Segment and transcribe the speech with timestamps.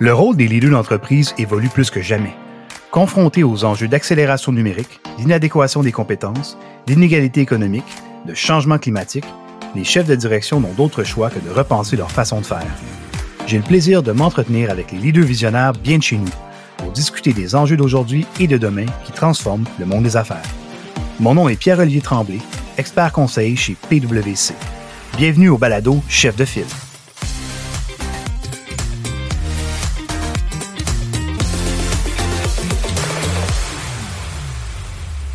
[0.00, 2.32] Le rôle des leaders d'entreprise évolue plus que jamais.
[2.92, 7.82] Confrontés aux enjeux d'accélération numérique, d'inadéquation des compétences, d'inégalité économique,
[8.24, 9.24] de changement climatique,
[9.74, 12.64] les chefs de direction n'ont d'autre choix que de repenser leur façon de faire.
[13.48, 16.30] J'ai le plaisir de m'entretenir avec les leaders visionnaires bien de chez nous
[16.76, 20.42] pour discuter des enjeux d'aujourd'hui et de demain qui transforment le monde des affaires.
[21.18, 22.38] Mon nom est Pierre-Olivier Tremblay,
[22.76, 24.54] expert conseil chez PwC.
[25.16, 26.87] Bienvenue au balado Chef de file.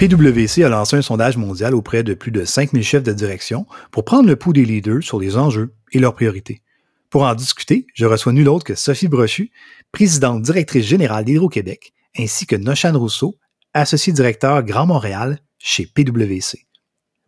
[0.10, 4.04] PwC a lancé un sondage mondial auprès de plus de 5000 chefs de direction pour
[4.04, 6.62] prendre le pouls des leaders sur les enjeux et leurs priorités.
[7.10, 9.52] Pour en discuter, je reçois nul autre que Sophie Brochu,
[9.94, 13.36] présidente directrice générale d'Hydro-Québec, ainsi que Noshan Rousseau,
[13.74, 16.68] associé directeur Grand Montréal chez PwC.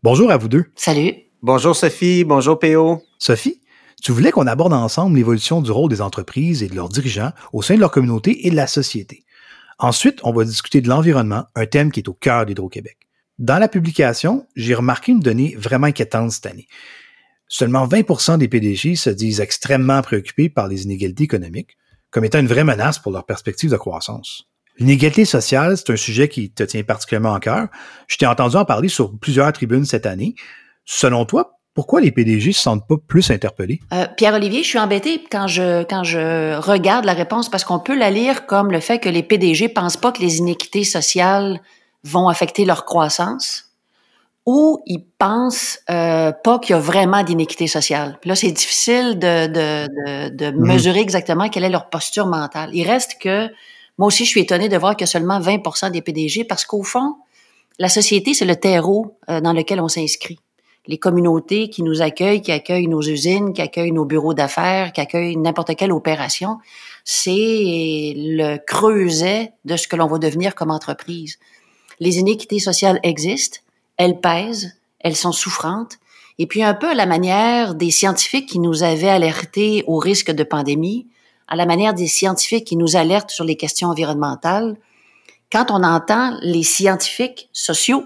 [0.03, 0.65] Bonjour à vous deux.
[0.75, 1.13] Salut.
[1.41, 3.01] Bonjour Sophie, bonjour PO.
[3.19, 3.61] Sophie,
[4.03, 7.61] tu voulais qu'on aborde ensemble l'évolution du rôle des entreprises et de leurs dirigeants au
[7.61, 9.24] sein de leur communauté et de la société.
[9.77, 12.97] Ensuite, on va discuter de l'environnement, un thème qui est au cœur d'Hydro-Québec.
[13.39, 16.67] Dans la publication, j'ai remarqué une donnée vraiment inquiétante cette année.
[17.47, 21.77] Seulement 20% des PDG se disent extrêmement préoccupés par les inégalités économiques,
[22.09, 24.45] comme étant une vraie menace pour leur perspective de croissance.
[24.77, 27.67] L'inégalité sociale, c'est un sujet qui te tient particulièrement à cœur.
[28.07, 30.35] Je t'ai entendu en parler sur plusieurs tribunes cette année.
[30.85, 33.81] Selon toi, pourquoi les PDG se sentent pas plus interpellés?
[33.93, 37.95] Euh, Pierre-Olivier, je suis embêtée quand je, quand je regarde la réponse parce qu'on peut
[37.95, 41.59] la lire comme le fait que les PDG pensent pas que les inéquités sociales
[42.03, 43.65] vont affecter leur croissance
[44.45, 48.19] ou ils pensent euh, pas qu'il y a vraiment d'inéquité sociale.
[48.21, 50.65] Puis là, c'est difficile de, de, de, de mmh.
[50.65, 52.69] mesurer exactement quelle est leur posture mentale.
[52.71, 53.49] Il reste que,
[53.97, 57.15] moi aussi, je suis étonnée de voir que seulement 20% des PDG parce qu'au fond,
[57.79, 60.39] la société, c'est le terreau euh, dans lequel on s'inscrit
[60.87, 65.01] les communautés qui nous accueillent, qui accueillent nos usines, qui accueillent nos bureaux d'affaires, qui
[65.01, 66.57] accueillent n'importe quelle opération,
[67.03, 71.37] c'est le creuset de ce que l'on va devenir comme entreprise.
[71.99, 73.59] Les inéquités sociales existent,
[73.97, 75.97] elles pèsent, elles sont souffrantes,
[76.37, 80.31] et puis un peu à la manière des scientifiques qui nous avaient alertés au risque
[80.31, 81.07] de pandémie,
[81.47, 84.75] à la manière des scientifiques qui nous alertent sur les questions environnementales,
[85.51, 88.05] quand on entend les scientifiques sociaux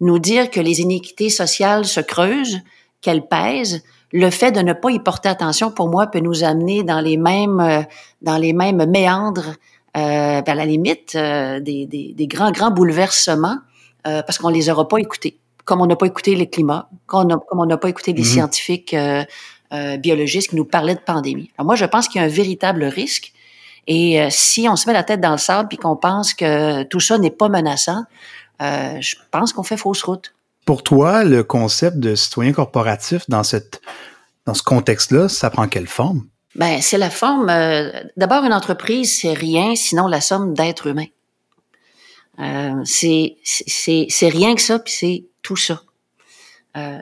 [0.00, 2.60] nous dire que les inéquités sociales se creusent,
[3.00, 6.82] qu'elles pèsent, le fait de ne pas y porter attention, pour moi, peut nous amener
[6.82, 7.82] dans les mêmes, euh,
[8.22, 9.54] dans les mêmes méandres,
[9.96, 13.58] euh, à la limite, euh, des, des, des, grands, grands bouleversements,
[14.06, 15.38] euh, parce qu'on les aura pas écoutés.
[15.64, 18.24] Comme on n'a pas écouté le climat, comme on n'a pas écouté les mm-hmm.
[18.24, 21.50] scientifiques euh, biologistes qui nous parlaient de pandémie.
[21.58, 23.32] Alors moi, je pense qu'il y a un véritable risque.
[23.88, 27.00] Et si on se met la tête dans le sable puis qu'on pense que tout
[27.00, 28.02] ça n'est pas menaçant,
[28.62, 30.34] euh, je pense qu'on fait fausse route.
[30.64, 33.80] Pour toi, le concept de citoyen corporatif dans cette
[34.46, 36.24] dans ce contexte-là, ça prend quelle forme?
[36.54, 37.50] Ben, c'est la forme.
[37.50, 41.06] Euh, D'abord, une entreprise, c'est rien sinon la somme d'êtres humains.
[42.38, 43.36] Euh, c'est
[44.22, 45.82] rien que ça, puis c'est tout ça.
[46.76, 46.98] Euh,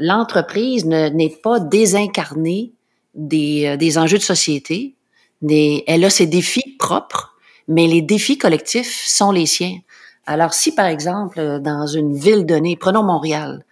[0.00, 2.72] L'entreprise n'est pas désincarnée
[3.14, 4.94] des, euh, des enjeux de société.
[5.42, 7.36] Des, elle a ses défis propres,
[7.68, 9.78] mais les défis collectifs sont les siens.
[10.26, 13.64] Alors, si par exemple, dans une ville donnée, prenons Montréal,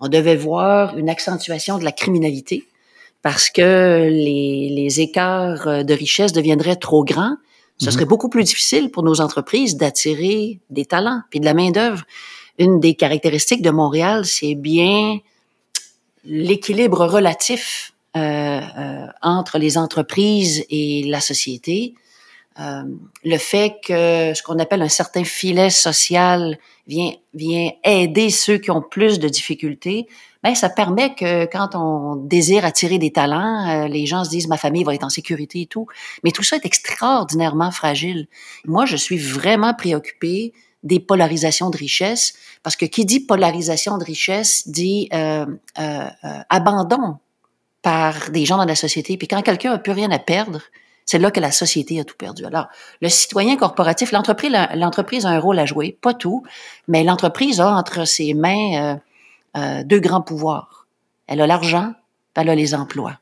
[0.00, 2.64] on devait voir une accentuation de la criminalité
[3.22, 7.36] parce que les, les écarts de richesse deviendraient trop grands,
[7.80, 7.92] ce mhm.
[7.92, 12.04] serait beaucoup plus difficile pour nos entreprises d'attirer des talents puis de la main-d'œuvre.
[12.58, 15.18] Une des caractéristiques de Montréal, c'est bien
[16.24, 21.94] l'équilibre relatif euh, euh, entre les entreprises et la société.
[22.60, 22.82] Euh,
[23.24, 28.70] le fait que ce qu'on appelle un certain filet social vient, vient aider ceux qui
[28.70, 30.06] ont plus de difficultés,
[30.42, 34.48] ben ça permet que quand on désire attirer des talents, euh, les gens se disent
[34.48, 35.86] ma famille va être en sécurité et tout.
[36.22, 38.26] Mais tout ça est extraordinairement fragile.
[38.64, 44.04] Moi, je suis vraiment préoccupée des polarisations de richesse parce que qui dit polarisation de
[44.04, 45.46] richesse dit euh,
[46.48, 47.18] abandon
[47.82, 49.16] par des gens dans la société.
[49.16, 50.62] Puis quand quelqu'un a plus rien à perdre,
[51.04, 52.44] c'est là que la société a tout perdu.
[52.44, 52.68] Alors,
[53.00, 56.44] le citoyen corporatif, l'entreprise, l'entreprise a un rôle à jouer, pas tout,
[56.88, 58.96] mais l'entreprise a entre ses mains euh,
[59.56, 60.86] euh, deux grands pouvoirs.
[61.26, 61.94] Elle a l'argent,
[62.36, 63.18] elle a les emplois.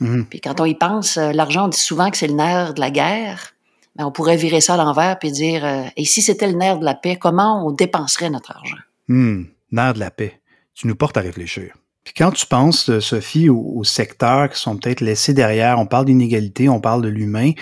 [0.00, 0.26] Mhm.
[0.26, 2.80] Puis quand on y pense, euh, l'argent, on dit souvent que c'est le nerf de
[2.80, 3.54] la guerre.
[3.96, 5.66] Mais on pourrait virer ça à l'envers puis dire,
[5.96, 8.76] et si c'était le nerf de la paix, comment on dépenserait notre argent?
[9.08, 10.40] Hum, nerf de la paix.
[10.74, 11.74] Tu nous portes à réfléchir.
[12.04, 16.06] Puis quand tu penses, euh, Sophie, aux, secteurs qui sont peut-être laissés derrière, on parle
[16.06, 17.52] d'inégalité, on parle de l'humain,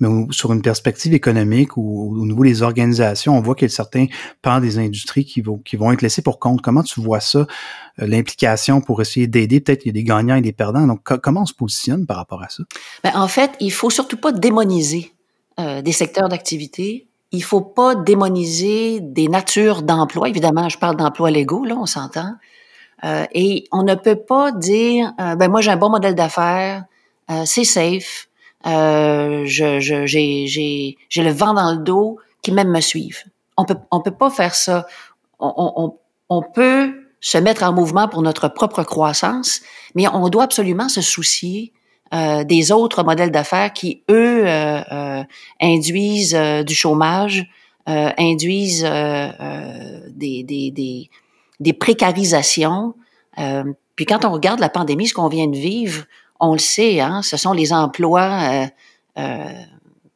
[0.00, 3.74] mais sur une perspective économique ou au niveau des organisations, on voit qu'il y a
[3.74, 4.06] certains
[4.42, 6.60] pans des industries qui vont, qui vont être laissés pour compte.
[6.60, 7.46] Comment tu vois ça, euh,
[8.06, 9.60] l'implication pour essayer d'aider?
[9.60, 10.86] Peut-être qu'il y a des gagnants et des perdants.
[10.88, 12.64] Donc, comment on se positionne par rapport à ça?
[13.04, 15.12] Ben, en fait, il faut surtout pas démoniser
[15.60, 17.06] euh, des secteurs d'activité.
[17.30, 20.28] Il faut pas démoniser des natures d'emploi.
[20.28, 22.34] Évidemment, je parle d'emplois légaux, là, on s'entend.
[23.04, 26.84] Euh, et on ne peut pas dire, euh, ben moi j'ai un bon modèle d'affaires,
[27.30, 28.28] euh, c'est safe,
[28.64, 29.44] je,
[29.78, 33.24] je, j'ai, j'ai, j'ai le vent dans le dos, qui même me suivent.
[33.56, 34.86] On peut, on peut pas faire ça.
[35.38, 35.94] On, on,
[36.30, 39.60] on peut se mettre en mouvement pour notre propre croissance,
[39.94, 41.72] mais on doit absolument se soucier
[42.14, 45.22] euh, des autres modèles d'affaires qui, eux, euh,
[45.60, 47.46] induisent du chômage,
[47.86, 51.10] induisent des, des, des,
[51.60, 52.94] des précarisations.
[53.38, 53.64] Euh,
[53.96, 56.04] puis quand on regarde la pandémie, ce qu'on vient de vivre,
[56.40, 58.66] on le sait, hein, ce sont les emplois euh,
[59.18, 59.52] euh,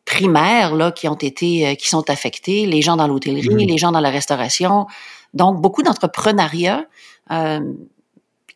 [0.04, 3.68] primaires là qui ont été, qui sont affectés, les gens dans l'hôtellerie, mmh.
[3.68, 4.86] les gens dans la restauration.
[5.34, 6.86] Donc beaucoup d'entrepreneuriat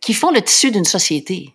[0.01, 1.55] qui font le tissu d'une société.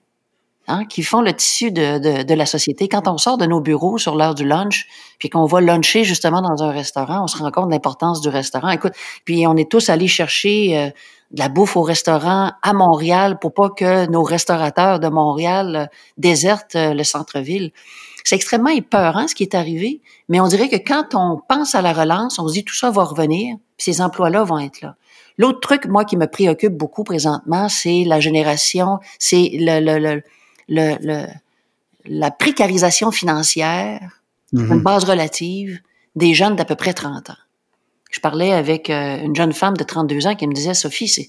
[0.70, 2.90] Hein, qui font le tissu de, de, de, la société.
[2.90, 4.86] Quand on sort de nos bureaux sur l'heure du lunch,
[5.18, 8.28] puis qu'on va luncher justement dans un restaurant, on se rend compte de l'importance du
[8.28, 8.68] restaurant.
[8.72, 8.92] Écoute,
[9.24, 10.92] puis on est tous allés chercher
[11.32, 15.86] de la bouffe au restaurant à Montréal pour pas que nos restaurateurs de Montréal euh,
[16.18, 17.72] désertent euh, le centre-ville.
[18.24, 21.82] C'est extrêmement épeurant ce qui est arrivé, mais on dirait que quand on pense à
[21.82, 24.96] la relance, on se dit tout ça va revenir, puis ces emplois-là vont être là.
[25.38, 30.22] L'autre truc, moi, qui me préoccupe beaucoup présentement, c'est la génération, c'est le, le,
[30.68, 31.26] le, le,
[32.06, 34.22] la précarisation financière,
[34.54, 34.74] mm-hmm.
[34.74, 35.80] une base relative
[36.16, 37.38] des jeunes d'à peu près 30 ans.
[38.10, 41.28] Je parlais avec euh, une jeune femme de 32 ans qui me disait, Sophie, c'est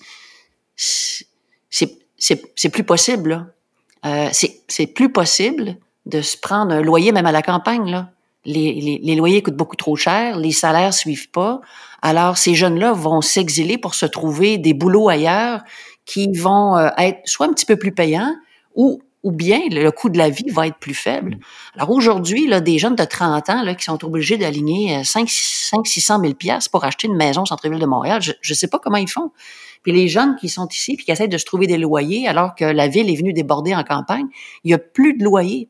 [2.18, 3.52] c'est plus possible.
[4.04, 5.76] Euh, c'est plus possible
[6.06, 7.90] de se prendre un loyer même à la campagne.
[7.90, 8.10] Là.
[8.44, 11.60] Les, les, les, loyers coûtent beaucoup trop cher, les salaires suivent pas.
[12.00, 15.62] Alors ces jeunes-là vont s'exiler pour se trouver des boulots ailleurs
[16.06, 18.34] qui vont euh, être soit un petit peu plus payants
[18.74, 21.36] ou ou bien le coût de la vie va être plus faible.
[21.36, 21.40] Mm.
[21.76, 26.20] Alors aujourd'hui, là, des jeunes de 30 ans là, qui sont obligés d'aligner 5 600
[26.20, 28.96] 000 pièces pour acheter une maison au centre-ville de Montréal, je ne sais pas comment
[28.96, 29.32] ils font.
[29.82, 32.54] Puis les jeunes qui sont ici puis qui essaient de se trouver des loyers alors
[32.54, 34.26] que la ville est venue déborder en campagne,
[34.64, 35.68] il y a plus de loyers.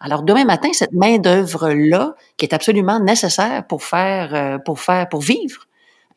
[0.00, 4.80] Alors demain matin, cette main d'œuvre là, qui est absolument nécessaire pour faire, euh, pour
[4.80, 5.66] faire, pour vivre,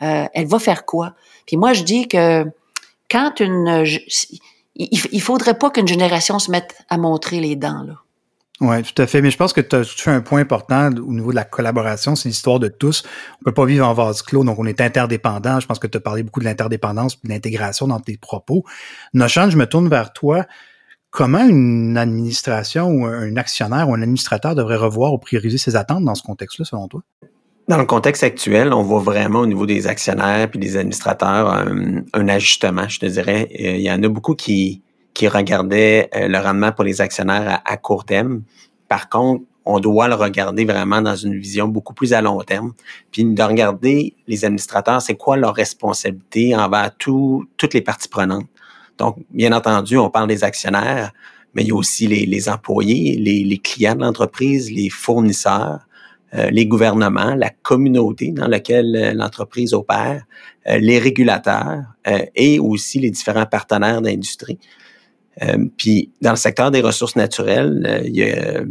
[0.02, 1.14] euh, elle va faire quoi?
[1.46, 2.46] Puis moi je dis que
[3.12, 3.84] quand une
[4.76, 7.96] il, faudrait pas qu'une génération se mette à montrer les dents, là.
[8.62, 9.22] Oui, tout à fait.
[9.22, 12.16] Mais je pense que tu as fait un point important au niveau de la collaboration,
[12.16, 13.04] c'est l'histoire de tous.
[13.42, 15.60] On peut pas vivre en vase clos, donc on est interdépendant.
[15.60, 18.64] Je pense que tu as parlé beaucoup de l'interdépendance et de l'intégration dans tes propos.
[19.14, 20.46] Noshan, je me tourne vers toi.
[21.10, 26.06] Comment une administration ou un actionnaire ou un administrateur devrait revoir ou prioriser ses attentes
[26.06, 27.02] dans ce contexte-là, selon toi?
[27.70, 32.28] Dans le contexte actuel, on voit vraiment au niveau des actionnaires puis des administrateurs un,
[32.28, 33.48] ajustement, je te dirais.
[33.58, 34.82] Il y en a beaucoup qui,
[35.14, 38.44] qui regardaient euh, le rendement pour les actionnaires à, court terme.
[38.90, 42.74] Par contre, on doit le regarder vraiment dans une vision beaucoup plus à long terme.
[43.14, 48.48] Puis de regarder les administrateurs, c'est quoi leur responsabilité envers tout, toutes les parties prenantes.
[48.98, 51.14] Donc, bien entendu, on parle des actionnaires,
[51.54, 55.80] mais il y a aussi les, les employés, les, les clients de l'entreprise, les fournisseurs,
[55.80, 55.93] euh,
[56.52, 60.24] les gouvernements, la communauté dans laquelle euh, l'entreprise opère,
[60.68, 61.84] euh, les régulateurs
[62.36, 64.60] et aussi les différents partenaires d'industrie.
[65.78, 68.62] puis dans le secteur des ressources naturelles, il y a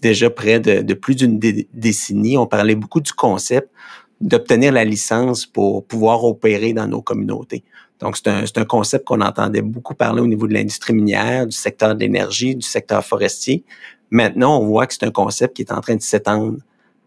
[0.00, 3.68] déjà près de, plus d'une décennie, on parlait beaucoup du concept
[4.20, 7.64] d'obtenir la licence pour pouvoir opérer dans nos communautés.
[8.00, 11.56] Donc, c'est un, un, concept qu'on entendait beaucoup parler au niveau de l'industrie minière, du
[11.56, 13.62] secteur de l'énergie, du secteur forestier.
[14.10, 16.58] Maintenant, on voit que c'est un concept qui est en train de s'étendre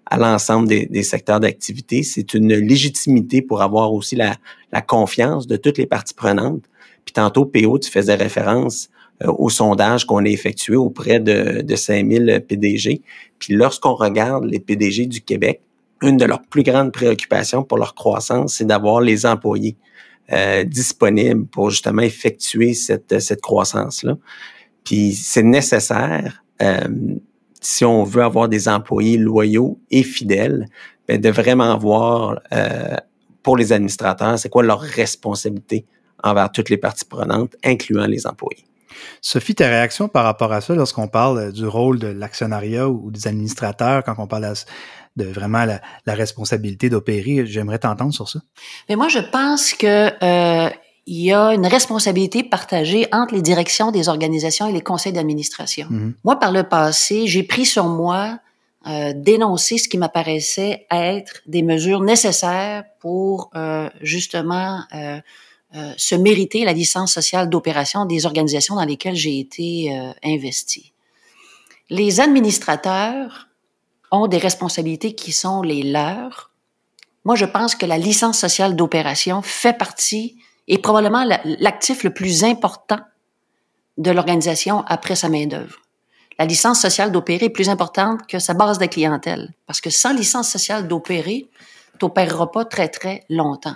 [0.05, 2.03] à l'ensemble des, secteurs d'activité.
[2.03, 4.35] C'est une légitimité pour avoir aussi la,
[4.81, 6.63] confiance de toutes les parties prenantes.
[7.05, 8.89] Puis tantôt, PO, tu faisais référence
[9.23, 13.01] euh, au sondage qu'on a effectué auprès de, de 5000 PDG.
[13.39, 15.61] Puis lorsqu'on regarde les PDG du Québec,
[16.01, 19.77] une de leurs plus grandes préoccupations pour leur croissance, c'est d'avoir les employés
[20.31, 24.17] euh, disponibles pour justement effectuer cette, cette croissance-là.
[24.83, 26.87] Puis c'est nécessaire euh,
[27.65, 30.67] si on veut avoir des employés loyaux et fidèles,
[31.07, 32.95] ben de vraiment voir euh,
[33.41, 35.85] pour les administrateurs, c'est quoi leur responsabilité
[36.23, 38.65] envers toutes les parties prenantes, incluant les employés.
[39.21, 43.11] Sophie, ta réaction par rapport à ça, lorsqu'on parle euh, du rôle de l'actionnariat ou
[43.11, 44.53] des administrateurs, quand on parle
[45.15, 45.81] de vraiment la,
[46.13, 48.39] responsabilité d'opérer, j'aimerais t'entendre sur ça.
[48.89, 50.69] Mais moi, je pense que euh,
[51.05, 55.87] il y a une responsabilité partagée entre les directions des organisations et les conseils d'administration.
[55.89, 56.15] Mhm.
[56.23, 58.39] Moi, par le passé, j'ai pris sur moi
[58.87, 65.19] euh, d'énoncer ce qui m'apparaissait être des mesures nécessaires pour euh, justement euh,
[65.75, 70.93] euh, se mériter la licence sociale d'opération des organisations dans lesquelles j'ai été euh, investi.
[71.89, 73.47] Les administrateurs
[74.11, 76.51] ont des responsabilités qui sont les leurs.
[77.25, 82.13] Moi, je pense que la licence sociale d'opération fait partie est probablement la- l'actif le
[82.13, 82.99] plus important
[83.97, 85.77] de l'organisation après sa main-d'œuvre.
[86.39, 89.53] La licence sociale d'opérer est plus importante que sa base de clientèle.
[89.67, 91.47] Parce que sans licence sociale d'opérer,
[91.99, 93.75] tu n'opéreras pas très, très longtemps.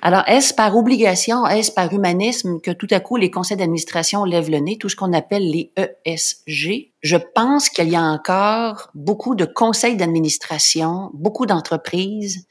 [0.00, 4.48] Alors, est-ce par obligation, est-ce par humanisme que tout à coup les conseils d'administration lèvent
[4.48, 6.92] le nez, tout ce qu'on appelle les ESG?
[7.02, 12.46] Je pense qu'il y a encore beaucoup de conseils d'administration, beaucoup d'entreprises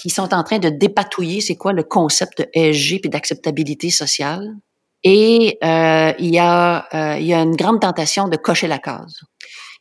[0.00, 4.56] qui sont en train de dépatouiller c'est quoi le concept de ESG puis d'acceptabilité sociale.
[5.02, 8.78] Et euh, il, y a, euh, il y a une grande tentation de cocher la
[8.78, 9.20] case.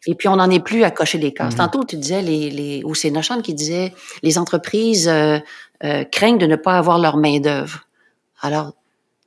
[0.08, 1.54] Et puis, on n'en est plus à cocher les cases.
[1.54, 1.60] Mhm.
[1.60, 5.40] Tantôt, tu disais, les, les, ou c'est Nochan qui disait, les entreprises euh,
[5.84, 7.86] euh, craignent de ne pas avoir leur main-d'œuvre.
[8.42, 8.74] Alors,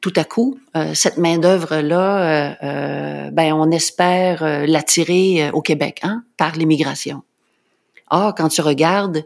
[0.01, 6.57] tout à coup, euh, cette main-d'œuvre-là, euh, ben, on espère l'attirer au Québec hein, par
[6.57, 7.23] l'immigration.
[8.11, 9.23] Or, quand tu regardes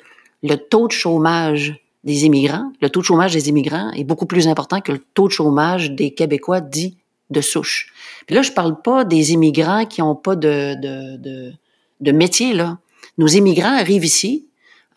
[0.47, 4.47] le taux de chômage des immigrants, le taux de chômage des immigrants est beaucoup plus
[4.47, 6.97] important que le taux de chômage des Québécois dits
[7.31, 7.93] de souche.
[8.27, 11.53] Puis là, je parle pas des immigrants qui ont pas de, de, de,
[12.01, 12.79] de métier, là.
[13.19, 14.47] Nos immigrants arrivent ici,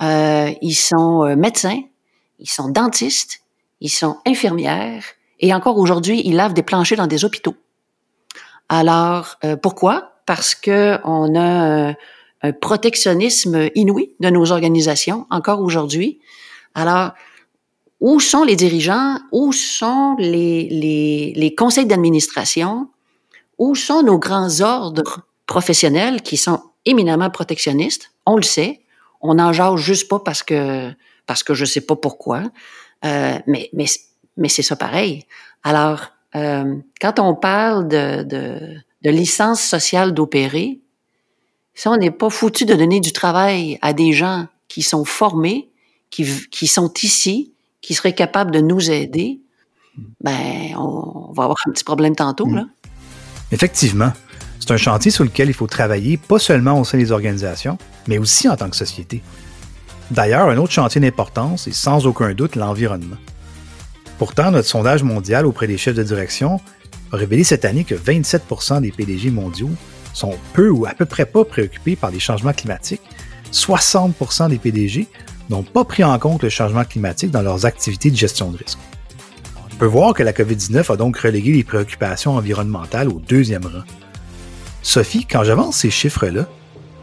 [0.02, 1.82] euh, ils sont euh, médecins,
[2.38, 3.42] ils sont dentistes,
[3.82, 5.04] ils sont infirmières,
[5.40, 7.56] et encore aujourd'hui, ils lavent des planchers dans des hôpitaux.
[8.68, 10.22] Alors, euh, pourquoi?
[10.26, 11.96] Parce que on a
[12.42, 16.20] un, protectionnisme inouï de nos organisations, encore aujourd'hui.
[16.76, 17.12] Alors,
[18.00, 19.18] où sont les dirigeants?
[19.32, 22.88] Où sont les, les, les conseils d'administration?
[23.58, 28.12] Où sont nos grands ordres professionnels qui sont éminemment protectionnistes?
[28.26, 28.82] On le sait.
[29.22, 30.92] On n'en jase juste pas parce que,
[31.26, 32.44] parce que je sais pas pourquoi.
[33.04, 33.86] Euh, mais, mais,
[34.38, 35.26] mais c'est ça pareil.
[35.64, 38.60] Alors, euh, quand on parle de, de,
[39.02, 40.80] de licence sociale d'opérer,
[41.80, 45.70] si on n'est pas foutu de donner du travail à des gens qui sont formés,
[46.10, 49.40] qui, qui sont ici, qui seraient capables de nous aider,
[50.20, 52.56] ben, on, va avoir un petit problème tantôt, Mm.
[52.56, 52.66] là.
[53.54, 54.12] Effectivement,
[54.60, 57.78] c'est un chantier sur lequel il faut travailler pas seulement au sein des organisations,
[58.10, 59.24] mais aussi en tant que société.
[60.12, 63.18] D'ailleurs, un autre chantier d'importance est sans aucun doute l'environnement.
[64.18, 66.60] Pourtant, notre sondage mondial auprès des chefs de direction
[67.14, 69.72] a révélé cette année que 27% des PDG mondiaux
[70.14, 73.02] sont peu ou à peu près pas préoccupés par les changements climatiques.
[73.52, 75.08] 60% des PDG
[75.50, 78.80] n'ont pas pris en compte le changement climatique dans leurs activités de gestion de risque.
[79.72, 83.84] On peut voir que la COVID-19 a donc relégué les préoccupations environnementales au deuxième rang.
[84.82, 86.48] Sophie, quand j'avance ces chiffres-là,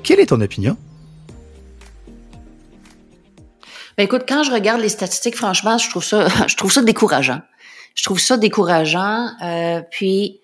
[0.02, 0.76] quelle est ton opinion?
[3.96, 7.40] Ben écoute, quand je regarde les statistiques, franchement, je trouve ça, je trouve ça décourageant.
[7.94, 9.30] Je trouve ça décourageant.
[9.42, 10.40] Euh, puis,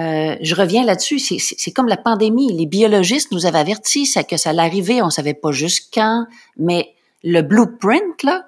[0.00, 1.18] euh, je reviens là-dessus.
[1.18, 2.52] C'est- C'est c'est comme la pandémie.
[2.52, 5.02] Les biologistes nous avaient avertis ça, que ça allait arriver.
[5.02, 6.94] On savait pas juste quand, mais
[7.24, 8.44] le blueprint là.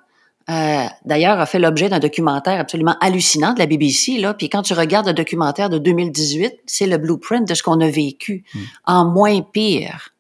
[0.51, 4.19] euh, D'ailleurs, a fait l'objet d'un documentaire absolument hallucinant de la BBC.
[4.19, 4.35] Là.
[4.35, 7.89] Puis quand tu regardes le documentaire de 2018, c'est le blueprint de ce qu'on a
[7.89, 8.59] vécu, Mm.
[8.87, 10.11] en moins pire.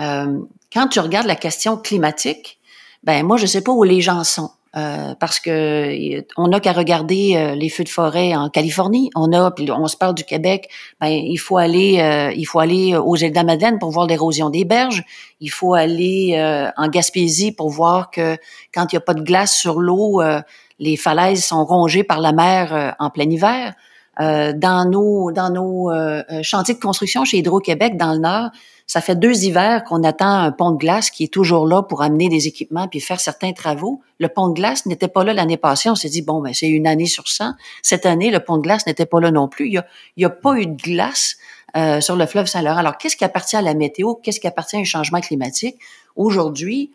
[0.00, 0.38] Euh,
[0.72, 2.58] quand tu regardes la question climatique,
[3.02, 4.50] ben moi je sais pas où les gens sont.
[4.76, 9.10] Euh, parce que euh, on n'a qu'à regarder euh, les feux de forêt en Californie.
[9.16, 10.70] On a, puis on se parle du Québec.
[11.00, 13.32] Ben il faut aller, euh, il faut aller aux îles
[13.80, 15.02] pour voir l'érosion des berges.
[15.40, 18.36] Il faut aller euh, en Gaspésie pour voir que
[18.72, 20.40] quand il y a pas de glace sur l'eau, euh,
[20.78, 23.74] les falaises sont rongées par la mer euh, en plein hiver.
[24.20, 28.50] Euh, dans nos dans nos euh, euh, chantiers de construction chez Hydro-Québec dans le Nord,
[28.86, 32.02] ça fait deux hivers qu'on attend un pont de glace qui est toujours là pour
[32.02, 34.00] amener des équipements puis faire certains travaux.
[34.18, 35.88] Le pont de glace n'était pas là l'année passée.
[35.90, 37.52] On s'est dit, bon, ben, c'est une année sur 100.
[37.82, 39.68] Cette année, le pont de glace n'était pas là non plus.
[39.68, 39.86] Il y a,
[40.16, 41.36] il y a pas eu de glace
[41.76, 42.78] euh, sur le fleuve Saint-Laurent.
[42.78, 44.14] Alors, qu'est-ce qui appartient à la météo?
[44.14, 45.76] Qu'est-ce qui appartient un changement climatique?
[46.16, 46.90] Aujourd'hui,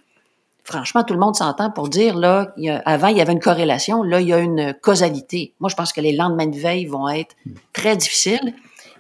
[0.66, 3.32] franchement, tout le monde s'entend pour dire, là, il y a- avant, il y avait
[3.34, 4.04] une corrélation.
[4.04, 5.54] Là, il y a une causalité.
[5.62, 7.36] Moi, je pense que les lendemains de veille vont être
[7.72, 8.54] très difficiles.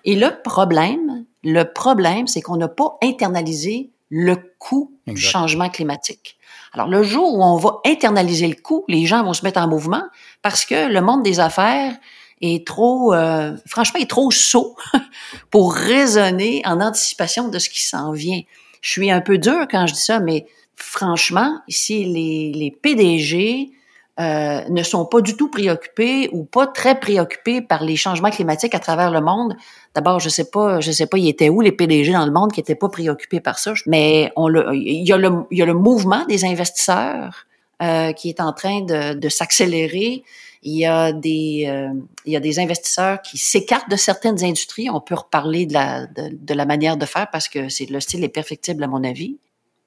[0.05, 6.37] Et le problème, le problème, c'est qu'on n'a pas internalisé le coût du changement climatique.
[6.73, 9.67] Alors, le jour où on va internaliser le coût, les gens vont se mettre en
[9.67, 10.03] mouvement
[10.43, 11.95] parce que le monde des affaires
[12.41, 14.75] est trop, euh, franchement, est trop sot
[15.49, 18.41] pour raisonner en anticipation de ce qui s'en vient.
[18.81, 23.71] Je suis un peu dur quand je dis ça, mais franchement, si les, les PDG
[24.17, 28.73] euh, ne sont pas du tout préoccupés ou pas très préoccupés par les changements climatiques
[28.73, 29.57] à travers le monde.
[29.93, 32.53] D'abord, je sais pas, je sais pas, il était où les PDG dans le monde
[32.53, 33.73] qui étaient pas préoccupés par ça.
[33.87, 37.45] Mais on le, il y a le, il y a le mouvement des investisseurs
[37.81, 40.23] euh, qui est en train de, de s'accélérer.
[40.63, 41.89] Il y a des, euh,
[42.25, 44.89] il y a des investisseurs qui s'écartent de certaines industries.
[44.89, 48.23] On peut reparler de la, de, la manière de faire parce que c'est le style
[48.23, 49.37] est perfectible à mon avis.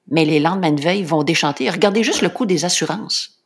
[0.09, 1.69] Mais les lendemains de veille vont déchanter.
[1.69, 3.39] Regardez juste le coût des assurances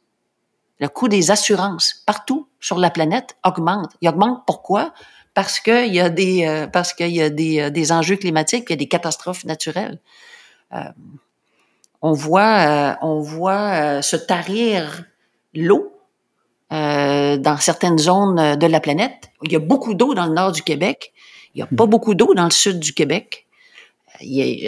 [0.84, 3.92] le coût des assurances partout sur la planète augmente.
[4.02, 4.94] Il augmente pourquoi?
[5.34, 8.66] Parce qu'il y a des euh, parce qu'il y a des, euh, des enjeux climatiques,
[8.68, 10.00] il y a des catastrophes naturelles.
[10.74, 10.84] Euh,
[12.02, 15.06] on voit on voit se tarir
[15.54, 15.90] l'eau
[16.70, 19.32] dans certaines zones de la planète.
[19.44, 21.14] Il y a beaucoup d'eau dans le nord du Québec.
[21.56, 23.46] Il n'y a pas beaucoup d'eau dans le sud du Québec.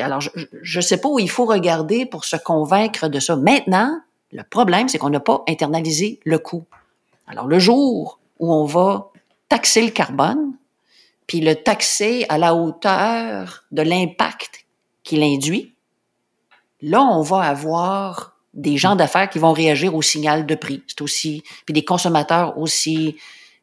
[0.01, 3.35] Alors, je ne sais pas où il faut regarder pour se convaincre de ça.
[3.35, 3.99] Maintenant,
[4.31, 6.65] le problème, c'est qu'on n'a pas internalisé le coût.
[7.27, 9.11] Alors, le jour où on va
[9.49, 10.53] taxer le carbone,
[11.27, 14.65] puis le taxer à la hauteur de l'impact
[15.03, 15.73] qu'il induit,
[16.81, 20.83] là, on va avoir des gens d'affaires qui vont réagir au signal de prix.
[20.87, 23.17] C'est aussi, puis des consommateurs aussi,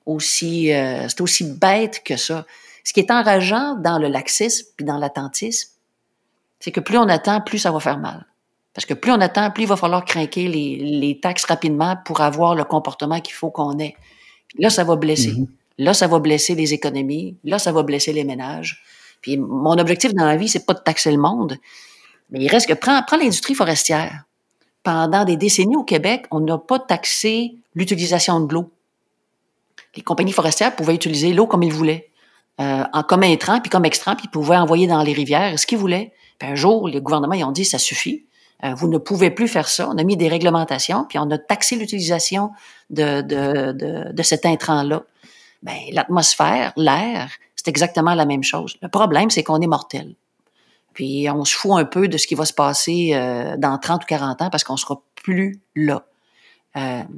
[0.06, 2.46] aussi, euh, c'est aussi bête que ça.
[2.84, 5.70] Ce qui est enrageant dans le laxisme puis dans l'attentisme,
[6.60, 8.26] c'est que plus on attend, plus ça va faire mal.
[8.74, 12.20] Parce que plus on attend, plus il va falloir craquer les, les taxes rapidement pour
[12.20, 13.96] avoir le comportement qu'il faut qu'on ait.
[14.58, 15.32] là, ça va blesser.
[15.32, 15.48] Mm-hmm.
[15.78, 17.36] Là, ça va blesser les économies.
[17.44, 18.82] Là, ça va blesser les ménages.
[19.22, 21.56] Puis mon objectif dans la vie, c'est pas de taxer le monde,
[22.30, 24.24] mais il reste que prends, prends l'industrie forestière.
[24.82, 28.70] Pendant des décennies au Québec, on n'a pas taxé l'utilisation de l'eau.
[29.94, 32.10] Les compagnies forestières pouvaient utiliser l'eau comme ils voulaient,
[32.60, 35.78] euh, en comme intrant puis comme extrant, puis pouvaient envoyer dans les rivières ce qu'ils
[35.78, 36.12] voulaient.
[36.38, 38.26] Puis un jour, les gouvernements ils ont dit ça suffit.
[38.64, 39.88] Euh, vous ne pouvez plus faire ça.
[39.88, 42.50] On a mis des réglementations, puis on a taxé l'utilisation
[42.90, 45.02] de, de, de, de cet intrant-là.
[45.62, 48.76] Ben, l'atmosphère, l'air, c'est exactement la même chose.
[48.82, 50.14] Le problème, c'est qu'on est mortel.
[50.92, 54.02] Puis on se fout un peu de ce qui va se passer euh, dans 30
[54.04, 56.04] ou 40 ans parce qu'on sera plus là.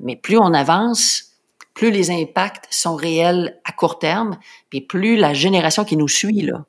[0.02, 1.33] Mais plus on avance,
[1.74, 4.38] plus les impacts sont réels à court terme,
[4.70, 6.64] puis plus la génération qui nous suit, là,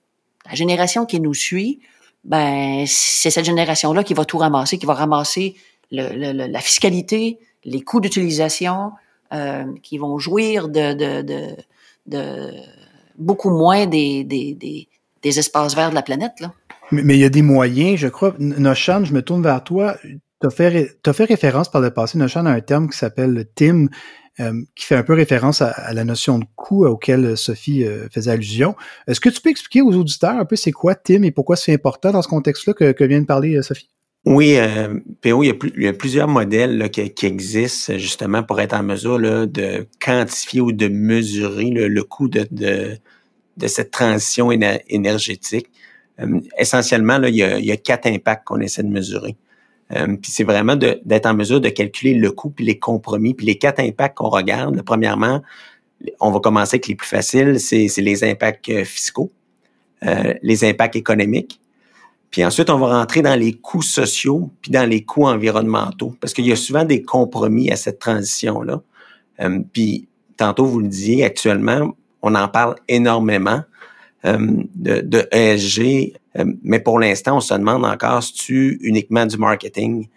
[0.48, 1.80] la génération qui nous suit,
[2.24, 5.56] ben c'est cette génération-là qui va tout ramasser, qui va ramasser
[5.92, 8.92] le, le, la fiscalité, les coûts d'utilisation,
[9.34, 11.56] euh, qui vont jouir de,
[13.18, 14.88] beaucoup moins des,
[15.24, 16.40] espaces verts de la planète.
[16.40, 16.53] Là.
[16.92, 18.36] Mais, il y a des moyens, je crois.
[18.38, 19.98] Noshan, je me tourne vers toi.
[20.03, 23.88] Tu as fait, référence par le passé, Noshan, à un terme qui s'appelle TIM,
[24.42, 28.32] euh, qui fait un peu référence à, la notion de coût auquel Sophie euh, faisait
[28.32, 28.76] allusion.
[29.08, 31.74] Est-ce que tu peux expliquer aux auditeurs un peu c'est quoi TIM et pourquoi c'est
[31.74, 33.90] important dans ce contexte-là que, vient de parler euh, Sophie?
[34.26, 34.58] Oui,
[35.22, 40.60] PO, il y, a plusieurs modèles qui, existent justement pour être en mesure de quantifier
[40.60, 45.68] ou de mesurer le coût de, de, cette transition énergétique.
[46.58, 49.38] essentiellement, il y a quatre impacts qu'on essaie de mesurer.
[49.92, 53.46] Euh, puis c'est vraiment d'être en mesure de calculer le coût puis les compromis puis
[53.46, 54.82] les quatre impacts qu'on regarde.
[54.82, 55.42] Premièrement,
[56.20, 59.32] on va commencer avec les plus faciles, c'est les impacts euh, fiscaux,
[60.06, 61.60] euh, les impacts économiques.
[62.32, 66.34] Puis ensuite, on va rentrer dans les coûts sociaux puis dans les coûts environnementaux parce
[66.34, 68.82] qu'il y a souvent des compromis à cette transition-là.
[69.42, 73.62] Euh, puis tantôt, vous le disiez, actuellement, on en parle énormément
[74.24, 79.38] de, de ESG euh, mais pour l'instant, on se demande encore si tu uniquement du
[79.38, 80.08] marketing?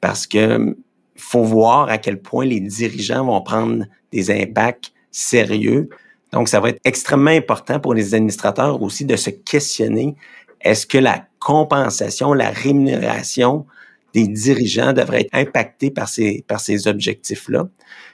[0.00, 0.76] Parce que
[1.16, 5.88] faut voir à quel point les dirigeants vont prendre des impacts sérieux.
[6.32, 10.16] Donc, ça va être extrêmement important pour les administrateurs aussi de se questionner
[10.60, 13.66] est-ce que la compensation, la rémunération
[14.14, 17.68] des dirigeants devrait être impactée par ces, par ces objectifs-là?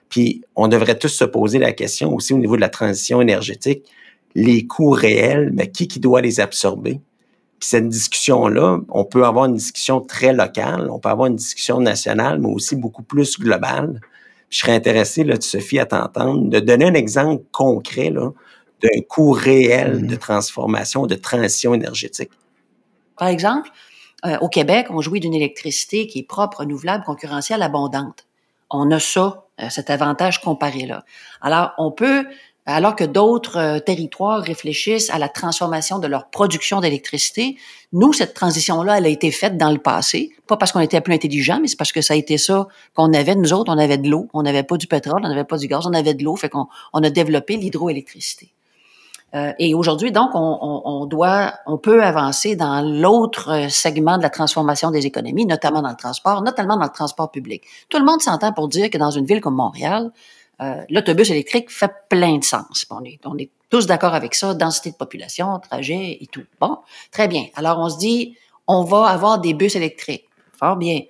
[0.08, 3.84] Puis, on devrait tous se poser la question aussi au niveau de la transition énergétique,
[4.34, 7.00] les coûts réels, mais qui, qui doit les absorber?
[7.60, 11.78] Puis cette discussion-là, on peut avoir une discussion très locale, on peut avoir une discussion
[11.78, 14.00] nationale, mais aussi beaucoup plus globale.
[14.48, 20.06] je serais intéressé, là, Sophie, à t'entendre, de donner un exemple concret d'un coût réel
[20.06, 20.18] de mm-hmm.
[20.18, 22.30] transformation, de transition énergétique.
[23.18, 23.68] Par exemple,
[24.24, 28.26] euh, au Québec, on jouit d'une électricité qui est propre, renouvelable, concurrentielle, abondante.
[28.70, 31.04] On a ça, euh, cet avantage comparé-là.
[31.42, 32.24] Alors, on peut
[32.72, 37.56] alors que d'autres euh, territoires réfléchissent à la transformation de leur production d'électricité,
[37.92, 41.14] nous, cette transition-là, elle a été faite dans le passé, pas parce qu'on était plus
[41.14, 43.98] intelligent, mais c'est parce que ça a été ça qu'on avait, nous autres, on avait
[43.98, 46.22] de l'eau, on n'avait pas du pétrole, on n'avait pas du gaz, on avait de
[46.24, 48.52] l'eau, fait qu'on on a développé l'hydroélectricité.
[49.34, 54.22] Euh, et aujourd'hui, donc, on, on, on, doit, on peut avancer dans l'autre segment de
[54.22, 57.62] la transformation des économies, notamment dans le transport, notamment dans le transport public.
[57.88, 60.10] Tout le monde s'entend pour dire que dans une ville comme Montréal,
[60.60, 62.86] euh, l'autobus électrique fait plein de sens.
[62.90, 66.44] On est, on est tous d'accord avec ça, densité de population, trajet et tout.
[66.60, 66.78] Bon,
[67.10, 67.46] très bien.
[67.54, 70.28] Alors, on se dit, on va avoir des bus électriques.
[70.58, 71.00] Fort bien.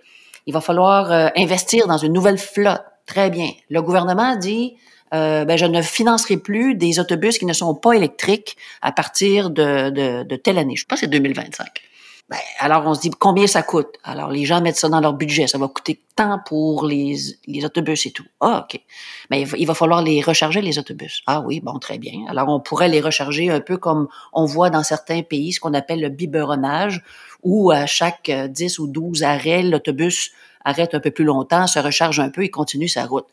[0.46, 2.82] Il va falloir euh, investir dans une nouvelle flotte.
[3.06, 3.50] Très bien.
[3.70, 4.76] Le gouvernement dit,
[5.14, 9.50] euh, ben, je ne financerai plus des autobus qui ne sont pas électriques à partir
[9.50, 10.76] de, de, de telle année.
[10.76, 11.66] Je sais pas, c'est 2025.
[12.30, 13.88] Ben, alors, on se dit combien ça coûte?
[14.04, 15.48] Alors, les gens mettent ça dans leur budget.
[15.48, 17.16] Ça va coûter tant pour les,
[17.48, 18.24] les autobus et tout.
[18.38, 18.80] Ah, OK.
[19.30, 21.22] Mais il va, falloir les recharger, les autobus.
[21.26, 22.24] Ah oui, bon, très bien.
[22.28, 25.74] Alors, on pourrait les recharger un peu comme on voit dans certains pays, ce qu'on
[25.74, 27.02] appelle le biberonnage,
[27.42, 30.30] où à chaque 10 ou 12 arrêts, l'autobus
[30.64, 33.26] arrête un peu plus longtemps, se recharge un peu et continue sa route.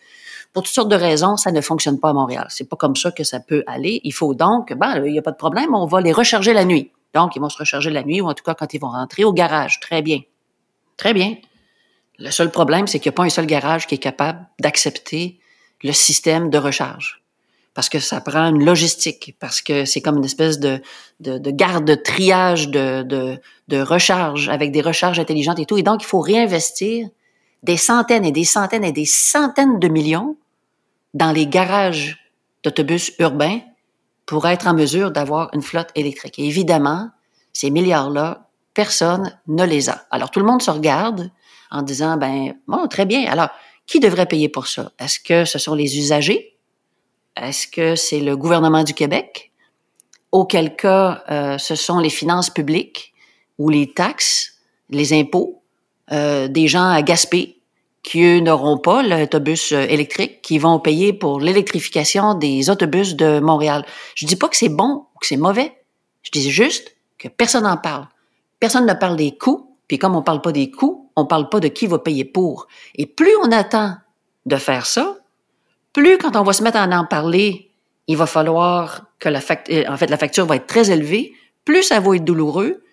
[0.53, 2.47] Pour toutes sortes de raisons, ça ne fonctionne pas à Montréal.
[2.49, 4.01] C'est pas comme ça que ça peut aller.
[4.03, 6.65] Il faut donc, ben, il n'y a pas de problème, on va les recharger la
[6.65, 6.89] nuit.
[7.13, 9.23] Donc, ils vont se recharger la nuit ou en tout cas quand ils vont rentrer
[9.23, 9.79] au garage.
[9.79, 10.19] Très bien.
[10.97, 11.35] Très bien.
[12.19, 15.39] Le seul problème, c'est qu'il n'y a pas un seul garage qui est capable d'accepter
[15.83, 17.21] le système de recharge.
[17.75, 20.81] Parce que ça prend une logistique, parce que c'est comme une espèce de,
[21.19, 25.77] de, de garde de triage de, de, de recharge avec des recharges intelligentes et tout.
[25.77, 27.07] Et donc, il faut réinvestir
[27.61, 30.37] des centaines et des centaines et des centaines de millions
[31.13, 32.31] dans les garages
[32.63, 33.61] d'autobus urbains
[34.27, 36.37] pour être en mesure d'avoir une flotte électrique.
[36.37, 37.09] Et évidemment,
[37.53, 40.05] ces milliards-là, personne ne les a.
[40.11, 41.31] Alors tout le monde se regarde
[41.71, 43.25] en disant, ben, bon, très bien.
[43.31, 43.49] Alors,
[43.87, 44.91] qui devrait payer pour ça?
[44.99, 46.57] Est-ce que ce sont les usagers?
[47.35, 49.51] Est-ce que c'est le gouvernement du Québec?
[50.31, 53.13] Auquel cas, euh, ce sont les finances publiques
[53.57, 54.59] ou les taxes,
[54.89, 55.63] les impôts,
[56.11, 57.56] euh, des gens à Gaspé
[58.03, 63.39] qui, eux, n'auront pas l'autobus euh, électrique, qui vont payer pour l'électrification des autobus de
[63.39, 63.85] Montréal.
[64.15, 65.73] Je dis pas que c'est bon ou que c'est mauvais.
[66.23, 68.07] Je dis juste que personne n'en parle.
[68.59, 71.59] Personne ne parle des coûts, puis comme on parle pas des coûts, on parle pas
[71.59, 72.67] de qui va payer pour.
[72.95, 73.95] Et plus on attend
[74.45, 75.17] de faire ça,
[75.93, 77.71] plus quand on va se mettre à en parler,
[78.07, 81.33] il va falloir que la facture, euh, en fait, la facture va être très élevée,
[81.65, 82.83] plus ça va être douloureux,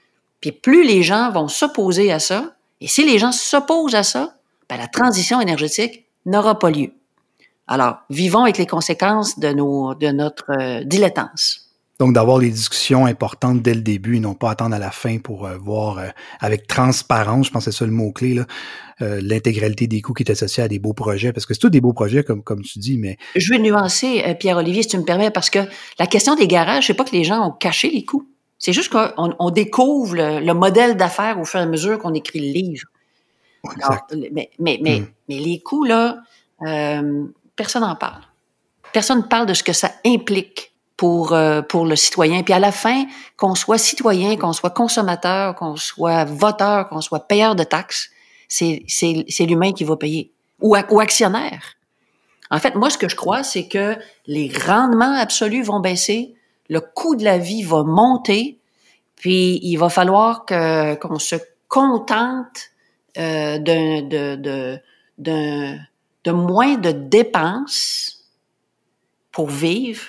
[0.41, 2.55] puis plus les gens vont s'opposer à ça.
[2.81, 4.35] Et si les gens s'opposent à ça,
[4.75, 6.91] ben, la transition énergétique n'aura pas lieu.
[7.67, 11.61] Alors, vivons avec les conséquences de, nos, de notre euh, dilettance.
[12.01, 15.19] Donc, d'avoir les discussions importantes dès le début et non pas attendre à la fin
[15.19, 16.09] pour euh, voir euh,
[16.41, 18.43] avec transparence, je pense que c'est ça le mot-clé,
[19.01, 21.81] l'intégralité des coûts qui est associée à des beaux projets, parce que c'est tous des
[21.81, 23.17] beaux projets, comme, comme tu dis, mais...
[23.37, 25.61] Je vais nuancer, Pierre-Olivier, si tu me permets, parce que
[25.99, 28.29] la question des garages, c'est pas que les gens ont caché les coûts.
[28.59, 32.41] C'est juste qu'on on découvre le modèle d'affaires au fur et à mesure qu'on écrit
[32.41, 32.87] le livre
[34.33, 35.07] mais, mais, mais, hmm.
[35.29, 36.19] mais, les coûts, là,
[36.63, 37.25] euh,
[37.57, 38.23] personne n'en parle.
[38.93, 42.43] Personne ne parle de ce que ça implique pour, euh, pour le citoyen.
[42.43, 43.05] Puis à la fin,
[43.37, 48.11] qu'on soit citoyen, qu'on soit consommateur, qu'on soit voteur, qu'on soit payeur de taxes,
[48.49, 48.85] c'est
[49.41, 50.33] l'humain qui va payer.
[50.61, 51.75] Ou, ou actionnaire.
[52.51, 53.97] En fait, moi, ce que je crois, c'est que
[54.27, 56.35] les rendements absolus vont baisser,
[56.69, 58.61] le coût de la vie va monter,
[59.17, 61.37] puis il va falloir qu'on se
[61.69, 62.71] contente
[63.19, 64.81] euh, de, de,
[65.19, 68.31] de, moins de dépenses
[69.31, 70.03] pour vivre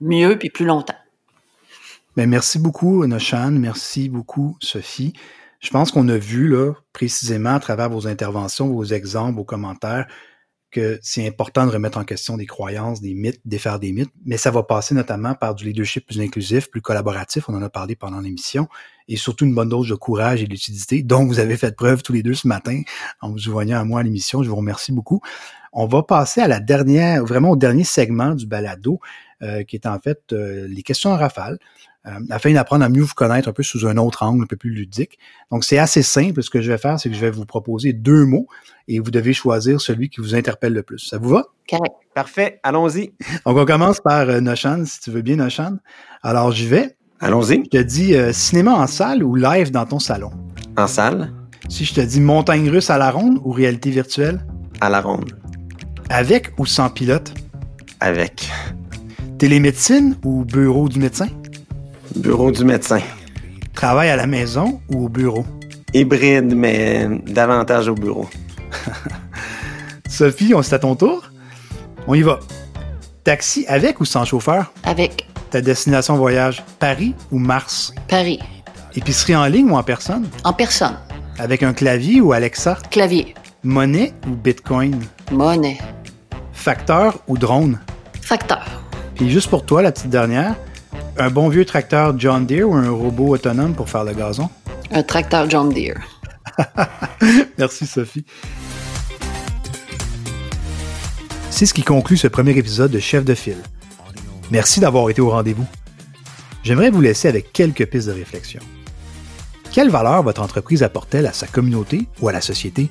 [0.00, 0.94] mieux puis plus longtemps.
[2.16, 3.52] Ben, merci beaucoup, Noshan.
[3.52, 5.12] Merci beaucoup, Sophie.
[5.60, 10.06] Je pense qu'on a vu, là, précisément à travers vos interventions, vos exemples, vos commentaires,
[10.70, 14.36] que c'est important de remettre en question des croyances, des mythes, défaire des mythes, mais
[14.36, 17.96] ça va passer notamment par du leadership plus inclusif, plus collaboratif, on en a parlé
[17.96, 18.68] pendant l'émission,
[19.08, 22.02] et surtout une bonne dose de courage et de lucidité, dont vous avez fait preuve
[22.02, 22.82] tous les deux ce matin
[23.20, 24.42] en vous joignant à moi à l'émission.
[24.42, 25.20] Je vous remercie beaucoup.
[25.72, 29.00] On va passer à la dernière, vraiment au dernier segment du balado,
[29.42, 31.58] euh, qui est en fait euh, les questions en rafale.
[32.08, 34.56] Euh, afin d'apprendre à mieux vous connaître un peu sous un autre angle, un peu
[34.56, 35.18] plus ludique.
[35.50, 36.42] Donc, c'est assez simple.
[36.42, 38.46] Ce que je vais faire, c'est que je vais vous proposer deux mots
[38.86, 40.98] et vous devez choisir celui qui vous interpelle le plus.
[40.98, 41.46] Ça vous va?
[41.68, 41.94] Correct.
[42.14, 42.60] Parfait.
[42.62, 43.12] Allons-y.
[43.44, 45.76] Donc, on commence par euh, Noshan, si tu veux bien, Noshan.
[46.22, 46.96] Alors, j'y vais.
[47.20, 47.64] Allons-y.
[47.64, 50.30] Je te dis euh, cinéma en salle ou live dans ton salon?
[50.76, 51.32] En salle.
[51.68, 54.46] Si je te dis montagne russe à la ronde ou réalité virtuelle?
[54.80, 55.36] À la ronde.
[56.08, 57.34] Avec ou sans pilote?
[58.00, 58.48] Avec.
[59.38, 61.26] Télémédecine ou bureau du médecin?
[62.16, 63.00] Bureau du médecin.
[63.74, 65.44] Travail à la maison ou au bureau?
[65.94, 68.28] Hybride, mais davantage au bureau.
[70.08, 71.30] Sophie, on c'est à ton tour?
[72.06, 72.40] On y va.
[73.24, 74.72] Taxi avec ou sans chauffeur?
[74.84, 75.28] Avec.
[75.50, 77.94] Ta destination voyage, Paris ou Mars?
[78.08, 78.40] Paris.
[78.96, 80.28] Épicerie en ligne ou en personne?
[80.44, 80.96] En personne.
[81.38, 82.78] Avec un clavier ou Alexa?
[82.90, 83.34] Clavier.
[83.62, 84.98] Monnaie ou Bitcoin?
[85.30, 85.78] Monnaie.
[86.52, 87.78] Facteur ou drone?
[88.22, 88.66] Facteur.
[89.14, 90.56] Puis juste pour toi, la petite dernière,
[91.20, 94.48] Un bon vieux tracteur John Deere ou un robot autonome pour faire le gazon?
[94.92, 95.98] Un tracteur John Deere.
[97.58, 98.24] Merci Sophie.
[101.50, 103.58] C'est ce qui conclut ce premier épisode de Chef de file.
[104.52, 105.66] Merci d'avoir été au rendez-vous.
[106.62, 108.60] J'aimerais vous laisser avec quelques pistes de réflexion.
[109.72, 112.88] Quelle valeur votre entreprise apporte-t-elle à sa communauté ou à la société?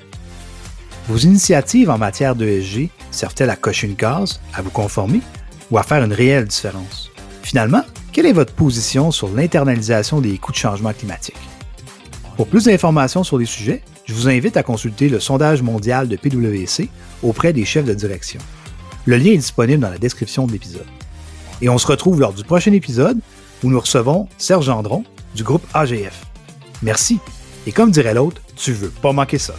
[1.07, 5.21] Vos initiatives en matière d'ESG servent-elles à cocher une case, à vous conformer
[5.71, 7.09] ou à faire une réelle différence?
[7.41, 7.83] Finalement,
[8.17, 11.37] quelle est votre position sur l'internalisation des coûts de changement climatique?
[12.35, 16.15] Pour plus d'informations sur les sujets, je vous invite à consulter le sondage mondial de
[16.15, 16.89] PwC
[17.21, 18.39] auprès des chefs de direction.
[19.05, 20.87] Le lien est disponible dans la description de l'épisode.
[21.61, 23.19] Et on se retrouve lors du prochain épisode
[23.63, 25.03] où nous recevons Serge Gendron
[25.35, 26.25] du groupe AGF.
[26.81, 27.19] Merci.
[27.67, 29.53] Et comme dirait l'autre, tu veux pas manquer ça.